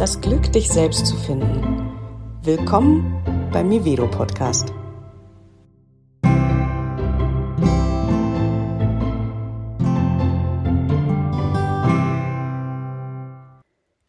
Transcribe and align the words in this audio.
das 0.00 0.18
Glück, 0.22 0.50
dich 0.54 0.70
selbst 0.70 1.04
zu 1.04 1.14
finden. 1.14 1.92
Willkommen 2.42 3.22
beim 3.52 3.68
Mivedo 3.68 4.08
Podcast. 4.08 4.72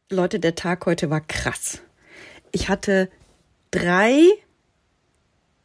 Leute, 0.09 0.39
der 0.39 0.55
Tag 0.55 0.85
heute 0.85 1.09
war 1.09 1.19
krass. 1.19 1.81
Ich 2.53 2.69
hatte 2.69 3.09
drei 3.71 4.23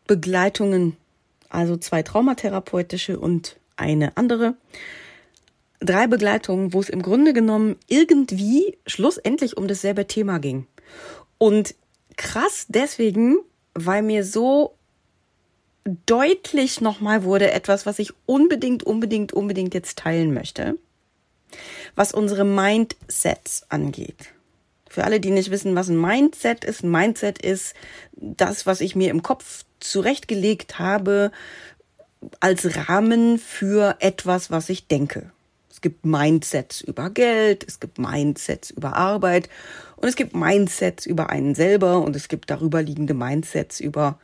Begleitungen, 0.08 0.96
also 1.50 1.76
zwei 1.76 2.02
traumatherapeutische 2.02 3.20
und 3.20 3.60
eine 3.76 4.16
andere 4.16 4.56
drei 5.80 6.06
Begleitungen, 6.06 6.72
wo 6.72 6.80
es 6.80 6.88
im 6.88 7.02
Grunde 7.02 7.32
genommen 7.32 7.76
irgendwie 7.86 8.78
schlussendlich 8.86 9.56
um 9.56 9.68
dasselbe 9.68 10.06
Thema 10.06 10.38
ging. 10.38 10.66
Und 11.38 11.74
krass 12.16 12.66
deswegen, 12.68 13.38
weil 13.74 14.02
mir 14.02 14.24
so 14.24 14.76
deutlich 15.84 16.80
nochmal 16.80 17.22
wurde 17.24 17.52
etwas, 17.52 17.86
was 17.86 17.98
ich 17.98 18.12
unbedingt, 18.26 18.82
unbedingt, 18.82 19.32
unbedingt 19.32 19.74
jetzt 19.74 19.98
teilen 19.98 20.34
möchte, 20.34 20.78
was 21.94 22.12
unsere 22.12 22.44
Mindsets 22.44 23.66
angeht. 23.68 24.32
Für 24.88 25.04
alle, 25.04 25.20
die 25.20 25.30
nicht 25.30 25.50
wissen, 25.50 25.76
was 25.76 25.88
ein 25.88 26.00
Mindset 26.00 26.64
ist, 26.64 26.82
ein 26.82 26.90
Mindset 26.90 27.38
ist 27.38 27.74
das, 28.12 28.66
was 28.66 28.80
ich 28.80 28.96
mir 28.96 29.10
im 29.10 29.22
Kopf 29.22 29.64
zurechtgelegt 29.78 30.78
habe 30.78 31.30
als 32.40 32.88
Rahmen 32.88 33.38
für 33.38 33.96
etwas, 34.00 34.50
was 34.50 34.68
ich 34.68 34.88
denke. 34.88 35.30
Es 35.76 35.82
gibt 35.82 36.06
Mindsets 36.06 36.80
über 36.80 37.10
Geld, 37.10 37.62
es 37.68 37.80
gibt 37.80 37.98
Mindsets 37.98 38.70
über 38.70 38.96
Arbeit 38.96 39.50
und 39.96 40.08
es 40.08 40.16
gibt 40.16 40.34
Mindsets 40.34 41.04
über 41.04 41.28
einen 41.28 41.54
selber 41.54 42.00
und 42.00 42.16
es 42.16 42.28
gibt 42.28 42.48
darüber 42.48 42.80
liegende 42.80 43.12
Mindsets 43.12 43.78
über 43.78 44.18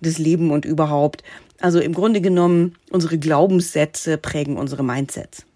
das 0.00 0.18
Leben 0.18 0.50
und 0.50 0.64
überhaupt. 0.64 1.22
Also 1.60 1.78
im 1.78 1.94
Grunde 1.94 2.20
genommen, 2.20 2.74
unsere 2.90 3.18
Glaubenssätze 3.18 4.18
prägen 4.18 4.56
unsere 4.56 4.82
Mindsets. 4.82 5.46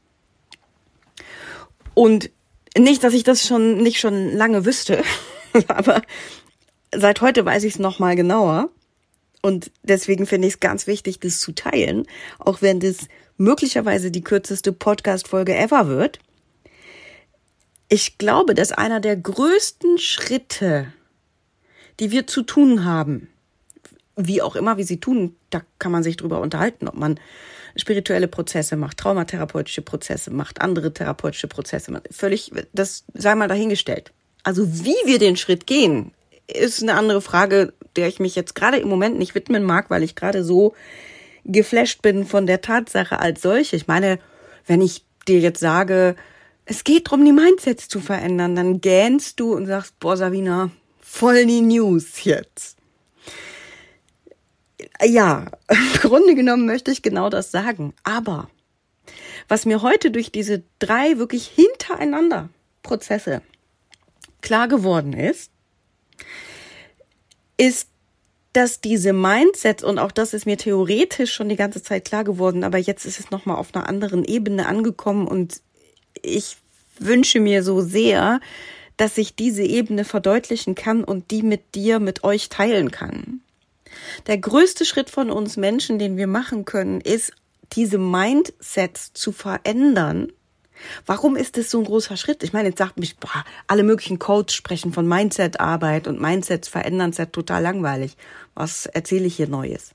Und 1.95 2.31
nicht, 2.79 3.03
dass 3.03 3.13
ich 3.13 3.25
das 3.25 3.45
schon 3.45 3.79
nicht 3.79 3.99
schon 3.99 4.33
lange 4.33 4.65
wüsste, 4.65 5.03
aber 5.67 6.03
seit 6.95 7.23
heute 7.23 7.45
weiß 7.45 7.65
ich 7.65 7.73
es 7.73 7.79
noch 7.81 7.99
mal 7.99 8.15
genauer. 8.15 8.71
Und 9.43 9.73
deswegen 9.83 10.27
finde 10.27 10.47
ich 10.47 10.55
es 10.55 10.61
ganz 10.61 10.87
wichtig, 10.87 11.19
das 11.19 11.41
zu 11.41 11.51
teilen, 11.51 12.07
auch 12.39 12.63
wenn 12.63 12.79
das 12.79 13.09
möglicherweise 13.41 14.11
die 14.11 14.23
kürzeste 14.23 14.73
Podcast-Folge 14.73 15.57
ever 15.57 15.89
wird. 15.89 16.19
Ich 17.89 18.19
glaube, 18.19 18.55
dass 18.55 18.71
einer 18.71 19.01
der 19.01 19.17
größten 19.17 19.99
Schritte, 19.99 20.93
die 21.99 22.11
wir 22.11 22.27
zu 22.27 22.43
tun 22.43 22.85
haben, 22.85 23.29
wie 24.15 24.43
auch 24.43 24.57
immer 24.57 24.77
wie 24.77 24.85
sie 24.85 25.01
tun, 25.01 25.35
da 25.49 25.63
kann 25.79 25.91
man 25.91 26.03
sich 26.03 26.19
drüber 26.19 26.41
unterhalten, 26.41 26.87
ob 26.87 26.95
man 26.95 27.19
spirituelle 27.77 28.29
Prozesse 28.29 28.77
macht, 28.77 28.99
traumatherapeutische 28.99 29.83
Prozesse 29.83 30.31
macht, 30.31 30.61
andere 30.61 30.93
therapeutische 30.93 31.49
Prozesse 31.49 31.91
macht. 31.93 32.09
Völlig, 32.13 32.53
das 32.75 33.05
sei 33.15 33.35
mal 33.35 33.49
dahingestellt. 33.49 34.13
Also 34.43 34.85
wie 34.85 34.97
wir 35.07 35.19
den 35.19 35.37
Schritt 35.37 35.67
gehen, 35.67 36.13
ist 36.47 36.83
eine 36.83 36.95
andere 36.95 37.23
Frage, 37.23 37.73
der 37.97 38.09
ich 38.09 38.21
mich 38.21 38.35
jetzt 38.35 38.55
gerade 38.55 38.77
im 38.77 38.89
Moment 38.89 39.19
nicht 39.19 39.35
widmen 39.35 39.63
mag, 39.63 39.89
weil 39.89 40.03
ich 40.03 40.15
gerade 40.15 40.45
so 40.45 40.75
geflasht 41.45 42.03
bin 42.03 42.27
von 42.27 42.47
der 42.47 42.61
Tatsache 42.61 43.19
als 43.19 43.43
solche. 43.43 43.77
Ich 43.77 43.87
meine, 43.87 44.19
wenn 44.67 44.81
ich 44.81 45.05
dir 45.27 45.41
jetzt 45.41 45.61
sage, 45.61 46.17
es 46.65 46.85
geht 46.85 47.09
darum, 47.09 47.25
die 47.25 47.33
Mindsets 47.33 47.89
zu 47.89 48.01
verändern, 48.01 48.55
dann 48.55 48.81
gähnst 48.81 49.41
du 49.41 49.55
und 49.55 49.67
sagst, 49.67 49.99
boah, 49.99 50.17
Savina, 50.17 50.71
voll 51.01 51.45
die 51.47 51.63
News 51.63 52.25
jetzt. 52.25 52.77
Ja, 55.03 55.47
im 55.69 56.01
Grunde 56.01 56.35
genommen 56.35 56.67
möchte 56.67 56.91
ich 56.91 57.03
genau 57.03 57.31
das 57.31 57.51
sagen. 57.51 57.95
Aber 58.05 58.49
was 59.49 59.67
mir 59.67 59.83
heute 59.83 60.11
durch 60.11 60.31
diese 60.31 60.63
drei 60.79 61.19
wirklich 61.19 61.47
hintereinander 61.47 62.49
Prozesse 62.83 63.43
klar 64.41 64.69
geworden 64.69 65.13
ist, 65.13 65.51
ist, 67.57 67.89
dass 68.53 68.81
diese 68.81 69.13
Mindsets 69.13 69.85
und 69.85 69.99
auch 69.99 70.13
das 70.13 70.35
ist 70.35 70.47
mir 70.47 70.57
theoretisch 70.57 71.33
schon 71.33 71.49
die 71.49 71.57
ganze 71.57 71.83
Zeit 71.83 72.05
klar 72.05 72.25
geworden, 72.25 72.65
aber 72.65 72.79
jetzt 72.79 73.05
ist 73.05 73.21
es 73.21 73.31
noch 73.31 73.47
mal 73.47 73.55
auf 73.55 73.75
einer 73.75 73.89
anderen 73.89 74.25
Ebene 74.25 74.67
angekommen 74.67 75.29
und 75.29 75.61
ich 76.23 76.57
wünsche 76.99 77.41
mir 77.41 77.63
so 77.63 77.81
sehr, 77.81 78.41
dass 78.97 79.17
ich 79.19 79.35
diese 79.35 79.63
Ebene 79.63 80.05
verdeutlichen 80.05 80.75
kann 80.75 81.05
und 81.05 81.31
die 81.31 81.43
mit 81.43 81.75
dir, 81.75 82.01
mit 82.01 82.25
euch 82.25 82.49
teilen 82.49 82.91
kann. 82.91 83.41
Der 84.27 84.39
größte 84.39 84.85
Schritt 84.85 85.11
von 85.11 85.31
uns 85.31 85.57
Menschen, 85.57 85.99
den 85.99 86.17
wir 86.17 86.27
machen 86.27 86.65
können, 86.65 87.01
ist, 87.01 87.33
diese 87.73 87.99
Mindsets 87.99 89.13
zu 89.13 89.33
verändern 89.33 90.33
Warum 91.07 91.37
ist 91.37 91.57
das 91.57 91.71
so 91.71 91.79
ein 91.79 91.85
großer 91.85 92.17
Schritt? 92.17 92.43
Ich 92.43 92.53
meine, 92.53 92.69
jetzt 92.69 92.79
sagt 92.79 92.99
mich, 92.99 93.17
boah, 93.17 93.45
alle 93.67 93.83
möglichen 93.83 94.19
Codes 94.19 94.55
sprechen 94.55 94.93
von 94.93 95.07
Mindset-Arbeit 95.07 96.07
und 96.07 96.21
Mindsets 96.21 96.69
verändern, 96.69 97.11
ist 97.11 97.19
ja 97.19 97.27
total 97.27 97.63
langweilig. 97.63 98.17
Was 98.55 98.87
erzähle 98.87 99.27
ich 99.27 99.37
hier 99.37 99.49
Neues? 99.49 99.93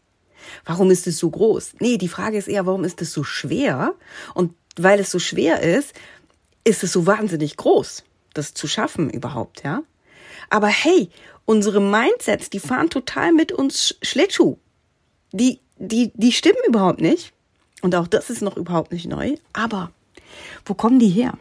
Warum 0.63 0.91
ist 0.91 1.07
es 1.07 1.17
so 1.17 1.29
groß? 1.29 1.73
Nee, 1.79 1.97
die 1.97 2.07
Frage 2.07 2.37
ist 2.37 2.47
eher, 2.47 2.65
warum 2.65 2.83
ist 2.83 3.01
es 3.01 3.11
so 3.11 3.23
schwer? 3.23 3.93
Und 4.33 4.53
weil 4.77 4.99
es 4.99 5.11
so 5.11 5.19
schwer 5.19 5.61
ist, 5.61 5.93
ist 6.63 6.83
es 6.83 6.91
so 6.91 7.05
wahnsinnig 7.05 7.57
groß, 7.57 8.03
das 8.33 8.53
zu 8.53 8.67
schaffen 8.67 9.09
überhaupt, 9.09 9.63
ja? 9.63 9.83
Aber 10.49 10.67
hey, 10.67 11.09
unsere 11.45 11.81
Mindsets, 11.81 12.49
die 12.49 12.59
fahren 12.59 12.89
total 12.89 13.31
mit 13.31 13.51
uns 13.51 13.95
Schlittschuh. 14.01 14.57
Die, 15.31 15.59
die, 15.77 16.11
die 16.13 16.31
stimmen 16.31 16.59
überhaupt 16.67 17.01
nicht. 17.01 17.33
Und 17.81 17.95
auch 17.95 18.07
das 18.07 18.29
ist 18.29 18.41
noch 18.41 18.57
überhaupt 18.57 18.91
nicht 18.91 19.07
neu. 19.07 19.35
Aber 19.53 19.91
wo 20.65 20.73
kommen 20.73 20.99
die 20.99 21.09
her? 21.09 21.37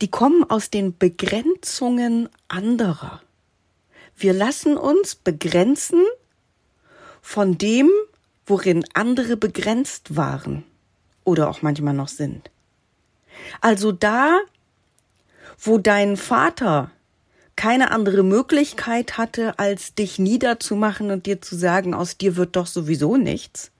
Die 0.00 0.10
kommen 0.10 0.44
aus 0.44 0.70
den 0.70 0.96
Begrenzungen 0.96 2.28
anderer. 2.48 3.22
Wir 4.16 4.32
lassen 4.32 4.76
uns 4.76 5.14
begrenzen 5.14 6.04
von 7.22 7.58
dem, 7.58 7.90
worin 8.46 8.84
andere 8.94 9.36
begrenzt 9.36 10.16
waren 10.16 10.64
oder 11.24 11.48
auch 11.48 11.62
manchmal 11.62 11.94
noch 11.94 12.08
sind. 12.08 12.50
Also 13.60 13.92
da, 13.92 14.40
wo 15.58 15.78
dein 15.78 16.16
Vater 16.16 16.90
keine 17.56 17.90
andere 17.90 18.22
Möglichkeit 18.22 19.16
hatte, 19.16 19.58
als 19.58 19.94
dich 19.94 20.18
niederzumachen 20.18 21.10
und 21.10 21.26
dir 21.26 21.40
zu 21.40 21.56
sagen, 21.56 21.94
aus 21.94 22.18
dir 22.18 22.36
wird 22.36 22.56
doch 22.56 22.66
sowieso 22.66 23.16
nichts, 23.16 23.70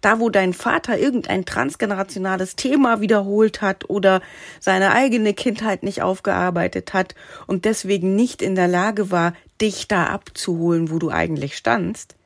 da, 0.00 0.20
wo 0.20 0.30
dein 0.30 0.52
Vater 0.52 0.98
irgendein 0.98 1.44
transgenerationales 1.44 2.56
Thema 2.56 3.00
wiederholt 3.00 3.62
hat 3.62 3.88
oder 3.88 4.20
seine 4.60 4.92
eigene 4.92 5.34
Kindheit 5.34 5.82
nicht 5.82 6.02
aufgearbeitet 6.02 6.94
hat 6.94 7.14
und 7.46 7.64
deswegen 7.64 8.16
nicht 8.16 8.42
in 8.42 8.54
der 8.54 8.68
Lage 8.68 9.10
war, 9.10 9.34
dich 9.60 9.88
da 9.88 10.06
abzuholen, 10.06 10.90
wo 10.90 10.98
du 10.98 11.10
eigentlich 11.10 11.56
standst. 11.56 12.16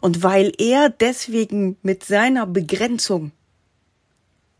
Und 0.00 0.22
weil 0.22 0.52
er 0.58 0.90
deswegen 0.90 1.76
mit 1.82 2.04
seiner 2.04 2.46
Begrenzung 2.46 3.32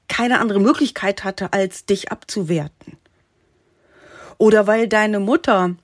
keine 0.08 0.40
andere 0.40 0.60
Möglichkeit 0.60 1.22
hatte, 1.22 1.52
als 1.52 1.86
dich 1.86 2.10
abzuwerten. 2.10 2.96
Oder 4.38 4.66
weil 4.66 4.88
deine 4.88 5.20
Mutter 5.20 5.76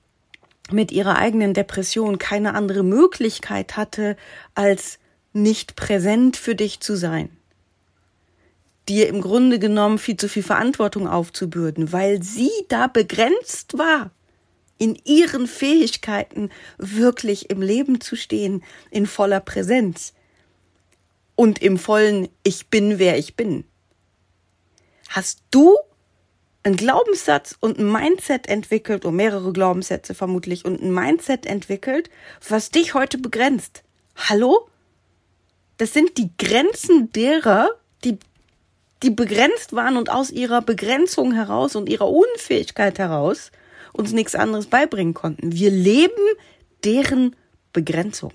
mit 0.71 0.91
ihrer 0.91 1.17
eigenen 1.17 1.53
Depression 1.53 2.17
keine 2.17 2.53
andere 2.55 2.83
Möglichkeit 2.83 3.77
hatte, 3.77 4.17
als 4.55 4.99
nicht 5.35 5.75
präsent 5.75 6.37
für 6.37 6.55
dich 6.55 6.79
zu 6.79 6.95
sein. 6.95 7.29
Dir 8.87 9.07
im 9.09 9.21
Grunde 9.21 9.59
genommen 9.59 9.97
viel 9.97 10.15
zu 10.15 10.29
viel 10.29 10.43
Verantwortung 10.43 11.07
aufzubürden, 11.07 11.91
weil 11.91 12.23
sie 12.23 12.51
da 12.69 12.87
begrenzt 12.87 13.77
war, 13.77 14.11
in 14.77 14.97
ihren 15.03 15.47
Fähigkeiten 15.47 16.49
wirklich 16.77 17.49
im 17.49 17.61
Leben 17.61 18.01
zu 18.01 18.15
stehen, 18.15 18.63
in 18.91 19.07
voller 19.07 19.39
Präsenz 19.39 20.13
und 21.35 21.61
im 21.61 21.77
vollen 21.77 22.29
Ich 22.43 22.67
bin, 22.67 22.99
wer 22.99 23.17
ich 23.17 23.35
bin. 23.35 23.65
Hast 25.09 25.43
du 25.51 25.75
einen 26.63 26.77
Glaubenssatz 26.77 27.55
und 27.59 27.77
ein 27.77 27.91
Mindset 27.91 28.47
entwickelt, 28.47 29.05
oder 29.05 29.13
mehrere 29.13 29.53
Glaubenssätze 29.53 30.15
vermutlich, 30.15 30.65
und 30.65 30.81
ein 30.81 30.93
Mindset 30.93 31.45
entwickelt, 31.45 32.09
was 32.47 32.69
dich 32.69 32.93
heute 32.93 33.17
begrenzt? 33.17 33.83
Hallo? 34.15 34.67
Das 35.77 35.93
sind 35.93 36.17
die 36.17 36.29
Grenzen 36.37 37.11
derer, 37.11 37.69
die, 38.03 38.17
die 39.03 39.09
begrenzt 39.09 39.73
waren 39.73 39.97
und 39.97 40.09
aus 40.09 40.31
ihrer 40.31 40.61
Begrenzung 40.61 41.33
heraus 41.33 41.75
und 41.75 41.89
ihrer 41.89 42.09
Unfähigkeit 42.09 42.99
heraus 42.99 43.51
uns 43.91 44.11
nichts 44.11 44.35
anderes 44.35 44.67
beibringen 44.67 45.13
konnten. 45.13 45.53
Wir 45.53 45.71
leben 45.71 46.13
deren 46.83 47.35
Begrenzung. 47.73 48.31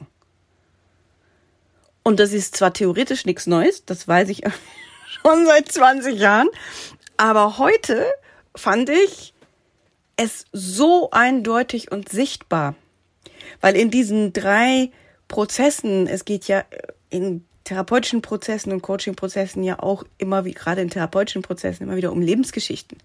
Und 2.02 2.18
das 2.18 2.32
ist 2.32 2.56
zwar 2.56 2.72
theoretisch 2.72 3.26
nichts 3.26 3.46
Neues, 3.46 3.84
das 3.84 4.08
weiß 4.08 4.28
ich 4.30 4.42
schon 5.22 5.46
seit 5.46 5.70
20 5.70 6.18
Jahren, 6.18 6.48
aber 7.16 7.58
heute 7.58 8.06
fand 8.54 8.88
ich 8.88 9.34
es 10.16 10.46
so 10.52 11.10
eindeutig 11.10 11.92
und 11.92 12.08
sichtbar, 12.08 12.74
weil 13.60 13.76
in 13.76 13.90
diesen 13.90 14.32
drei 14.32 14.90
Prozessen, 15.28 16.06
es 16.06 16.24
geht 16.24 16.48
ja 16.48 16.64
in 17.10 17.44
therapeutischen 17.64 18.22
Prozessen 18.22 18.72
und 18.72 18.82
Coaching-Prozessen 18.82 19.62
ja 19.62 19.78
auch 19.80 20.04
immer 20.18 20.44
wie 20.44 20.52
gerade 20.52 20.80
in 20.80 20.90
therapeutischen 20.90 21.42
Prozessen 21.42 21.84
immer 21.84 21.96
wieder 21.96 22.12
um 22.12 22.22
Lebensgeschichten. 22.22 22.98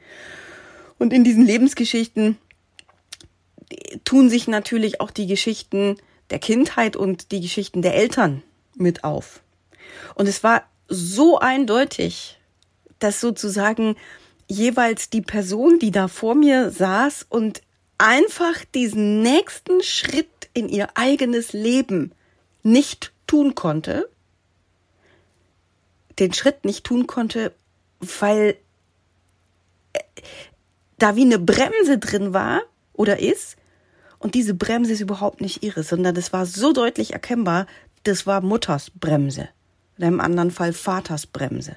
Und 0.97 1.11
in 1.11 1.23
diesen 1.23 1.45
Lebensgeschichten 1.45 2.37
tun 4.05 4.29
sich 4.29 4.47
natürlich 4.47 5.01
auch 5.01 5.11
die 5.11 5.27
Geschichten 5.27 5.97
der 6.29 6.39
Kindheit 6.39 6.95
und 6.95 7.31
die 7.31 7.41
Geschichten 7.41 7.81
der 7.81 7.95
Eltern 7.95 8.41
mit 8.75 9.03
auf. 9.03 9.41
Und 10.15 10.27
es 10.27 10.43
war 10.43 10.63
so 10.87 11.39
eindeutig, 11.39 12.39
dass 12.99 13.19
sozusagen 13.19 13.95
jeweils 14.47 15.09
die 15.09 15.21
Person, 15.21 15.79
die 15.79 15.91
da 15.91 16.07
vor 16.07 16.35
mir 16.35 16.71
saß 16.71 17.25
und 17.29 17.61
einfach 17.97 18.63
diesen 18.73 19.21
nächsten 19.21 19.81
Schritt 19.83 20.49
in 20.53 20.69
ihr 20.69 20.89
eigenes 20.95 21.53
Leben 21.53 22.11
nicht 22.63 23.11
tun 23.27 23.56
konnte, 23.56 24.10
den 26.19 26.33
Schritt 26.33 26.66
nicht 26.66 26.83
tun 26.83 27.07
konnte, 27.07 27.54
weil 28.00 28.57
äh, 29.94 30.00
da 30.98 31.16
wie 31.16 31.24
eine 31.24 31.39
Bremse 31.39 31.98
drin 31.98 32.33
war 32.33 32.62
oder 32.94 33.19
ist. 33.19 33.57
Und 34.19 34.33
diese 34.33 34.54
Bremse 34.54 34.94
ist 34.94 35.01
überhaupt 35.01 35.42
nicht 35.42 35.63
ihre, 35.63 35.83
sondern 35.83 36.16
das 36.16 36.33
war 36.33 36.45
so 36.45 36.74
deutlich 36.74 37.13
erkennbar, 37.13 37.68
das 38.04 38.25
war 38.25 38.42
Mutters 38.42 38.92
Bremse. 38.92 39.50
Oder 39.98 40.07
im 40.07 40.19
anderen 40.19 40.51
Fall 40.51 40.74
Vaters 40.74 41.27
Bremse. 41.27 41.75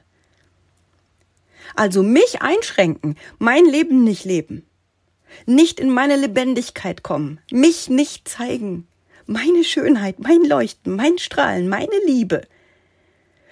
Also 1.74 2.02
mich 2.02 2.40
einschränken, 2.40 3.16
mein 3.38 3.64
Leben 3.64 4.04
nicht 4.04 4.24
leben, 4.24 4.64
nicht 5.46 5.80
in 5.80 5.90
meine 5.90 6.16
Lebendigkeit 6.16 7.02
kommen, 7.02 7.40
mich 7.50 7.90
nicht 7.90 8.28
zeigen, 8.28 8.86
meine 9.28 9.62
Schönheit, 9.62 10.18
mein 10.20 10.42
Leuchten, 10.42 10.96
mein 10.96 11.18
Strahlen, 11.18 11.68
meine 11.68 11.98
Liebe, 12.06 12.48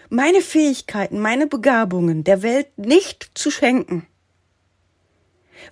meine 0.08 0.40
Fähigkeiten, 0.40 1.20
meine 1.20 1.46
Begabungen 1.46 2.25
der 2.25 2.43
Welt 2.43 2.78
nicht 2.78 3.31
zu 3.34 3.50
schenken, 3.50 4.06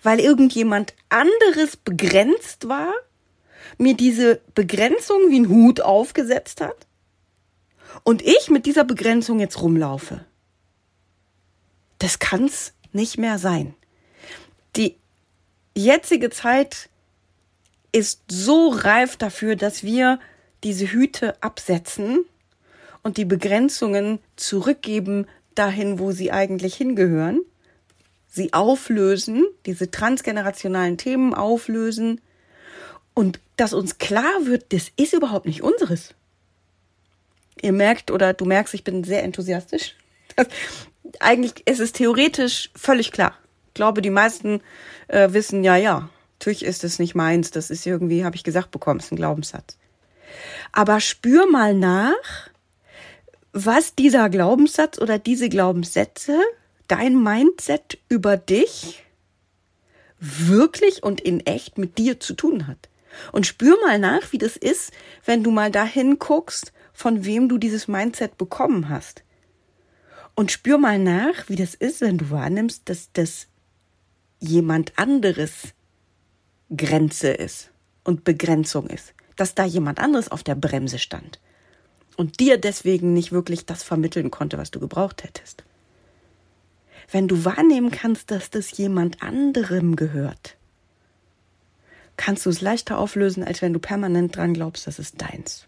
weil 0.03 0.21
irgendjemand 0.21 0.95
anderes 1.09 1.79
begrenzt 1.79 2.69
war, 2.69 2.93
mir 3.79 3.95
diese 3.95 4.43
Begrenzung 4.55 5.31
wie 5.31 5.41
ein 5.41 5.49
Hut 5.49 5.81
aufgesetzt 5.81 6.61
hat 6.61 6.87
und 8.03 8.21
ich 8.21 8.51
mit 8.51 8.67
dieser 8.67 8.85
Begrenzung 8.85 9.41
jetzt 9.41 9.63
rumlaufe. 9.63 10.27
Das 11.99 12.19
kann's 12.19 12.75
nicht 12.93 13.17
mehr 13.17 13.39
sein. 13.39 13.75
Die 14.77 14.97
jetzige 15.75 16.29
Zeit 16.29 16.91
ist 17.95 18.23
so 18.29 18.71
reif 18.71 19.17
dafür, 19.17 19.55
dass 19.55 19.85
wir 19.85 20.19
diese 20.65 20.91
Hüte 20.91 21.41
absetzen 21.43 22.25
und 23.05 23.19
die 23.19 23.25
Begrenzungen 23.25 24.19
zurückgeben 24.35 25.27
dahin, 25.55 26.01
wo 26.01 26.11
sie 26.11 26.33
eigentlich 26.33 26.75
hingehören, 26.75 27.41
sie 28.29 28.53
auflösen, 28.53 29.45
diese 29.65 29.93
transgenerationalen 29.93 30.99
Themen 30.99 31.35
auflösen 31.35 32.21
und 33.15 33.39
dass 33.57 33.73
uns 33.73 33.99
klar 33.99 34.47
wird, 34.47 34.73
das 34.73 34.91
ist 34.97 35.13
überhaupt 35.13 35.47
nicht 35.47 35.63
unseres. 35.63 36.15
Ihr 37.63 37.73
merkt 37.73 38.11
oder 38.11 38.33
du 38.33 38.45
merkst, 38.45 38.75
ich 38.75 38.83
bin 38.83 39.05
sehr 39.05 39.23
enthusiastisch. 39.23 39.95
Das, 40.35 40.49
eigentlich 41.21 41.65
ist 41.69 41.79
es 41.79 41.93
theoretisch 41.93 42.71
völlig 42.75 43.13
klar. 43.13 43.39
Ich 43.69 43.75
glaube, 43.75 44.03
die 44.03 44.11
meisten 44.11 44.63
äh, 45.07 45.33
wissen, 45.33 45.63
ja, 45.63 45.77
ja, 45.77 46.09
natürlich 46.45 46.67
ist 46.67 46.85
es 46.85 46.99
nicht 46.99 47.15
meins. 47.15 47.53
Das 47.53 47.71
ist 47.71 47.87
irgendwie, 47.87 48.23
habe 48.23 48.37
ich 48.37 48.45
gesagt 48.45 48.71
bekommen, 48.71 49.01
ist 49.01 49.11
ein 49.11 49.17
Glaubenssatz. 49.17 49.79
Aber 50.73 51.01
spür 51.01 51.51
mal 51.51 51.73
nach, 51.73 52.51
was 53.55 53.95
dieser 53.95 54.29
Glaubenssatz 54.29 54.99
oder 54.99 55.19
diese 55.19 55.49
Glaubenssätze, 55.49 56.39
dein 56.87 57.23
Mindset 57.23 57.97
über 58.11 58.37
dich 58.37 59.05
wirklich 60.19 61.03
und 61.03 61.23
in 61.23 61.41
echt 61.41 61.79
mit 61.79 61.97
dir 61.97 62.21
zu 62.21 62.35
tun 62.35 62.67
hat. 62.67 62.91
Und 63.33 63.47
spür 63.47 63.79
mal 63.81 63.99
nach, 63.99 64.33
wie 64.33 64.39
das 64.39 64.59
ist, 64.59 64.93
wenn 65.25 65.43
du 65.43 65.51
mal 65.51 65.71
dahin 65.71 66.19
guckst, 66.19 66.75
von 66.93 67.25
wem 67.25 67.49
du 67.49 67.57
dieses 67.57 67.89
Mindset 67.89 68.37
bekommen 68.37 68.91
hast. 68.91 69.23
Und 70.35 70.53
spür 70.53 70.77
mal 70.77 70.99
nach, 70.99 71.49
wie 71.49 71.57
das 71.57 71.75
ist, 71.75 72.03
wenn 72.03 72.19
du 72.19 72.31
wahrnimmst, 72.31 72.87
dass 72.91 73.09
das 73.15 73.47
jemand 74.41 74.99
anderes 74.99 75.73
Grenze 76.77 77.29
ist 77.29 77.71
und 78.05 78.25
Begrenzung 78.25 78.87
ist. 78.89 79.15
Dass 79.37 79.55
da 79.55 79.65
jemand 79.65 79.99
anderes 79.99 80.31
auf 80.31 80.43
der 80.43 80.55
Bremse 80.55 80.99
stand 80.99 81.41
und 82.17 82.39
dir 82.41 82.59
deswegen 82.59 83.13
nicht 83.13 83.33
wirklich 83.33 83.67
das 83.67 83.83
vermitteln 83.83 84.31
konnte, 84.31 84.59
was 84.59 84.71
du 84.71 84.79
gebraucht 84.79 85.25
hättest. 85.25 85.65
Wenn 87.11 87.29
du 87.29 87.45
wahrnehmen 87.45 87.91
kannst, 87.91 88.31
dass 88.31 88.51
das 88.51 88.77
jemand 88.77 89.23
anderem 89.23 89.97
gehört, 89.97 90.57
kannst 92.17 92.47
du 92.47 92.51
es 92.51 92.61
leichter 92.61 92.99
auflösen, 92.99 93.43
als 93.43 93.61
wenn 93.61 93.73
du 93.73 93.81
permanent 93.81 94.37
dran 94.37 94.55
glaubst, 94.55 94.87
dass 94.87 94.99
es 94.99 95.13
deins. 95.13 95.67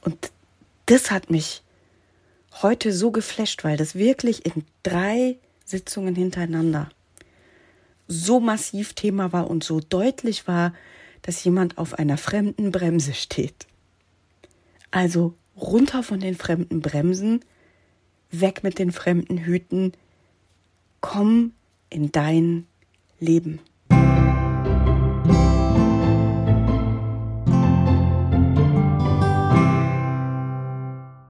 Und 0.00 0.32
das 0.86 1.10
hat 1.10 1.30
mich 1.30 1.62
heute 2.62 2.92
so 2.92 3.10
geflasht, 3.10 3.64
weil 3.64 3.76
das 3.76 3.94
wirklich 3.94 4.44
in 4.44 4.64
drei 4.82 5.38
Sitzungen 5.64 6.14
hintereinander 6.14 6.90
so 8.08 8.40
massiv 8.40 8.94
Thema 8.94 9.32
war 9.32 9.48
und 9.50 9.64
so 9.64 9.80
deutlich 9.80 10.46
war, 10.46 10.72
dass 11.22 11.44
jemand 11.44 11.78
auf 11.78 11.98
einer 11.98 12.18
fremden 12.18 12.72
Bremse 12.72 13.14
steht. 13.14 13.66
Also 14.90 15.34
runter 15.56 16.02
von 16.02 16.20
den 16.20 16.34
fremden 16.34 16.80
Bremsen, 16.80 17.44
weg 18.30 18.62
mit 18.62 18.78
den 18.78 18.92
fremden 18.92 19.38
Hüten, 19.38 19.92
komm 21.00 21.52
in 21.90 22.12
dein 22.12 22.66
Leben. 23.20 23.60